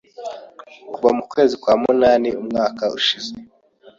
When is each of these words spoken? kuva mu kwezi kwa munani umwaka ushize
kuva 0.93 1.09
mu 1.17 1.23
kwezi 1.31 1.53
kwa 1.61 1.73
munani 1.81 2.29
umwaka 2.41 2.83
ushize 2.97 3.31